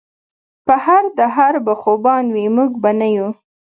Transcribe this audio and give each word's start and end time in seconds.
پۀ 0.65 0.75
هر 0.85 1.03
دهر 1.17 1.53
به 1.65 1.73
خوبان 1.81 2.25
وي 2.35 2.45
مونږ 2.55 2.71
به 2.81 2.91
نۀ 2.99 3.07
يو 3.15 3.27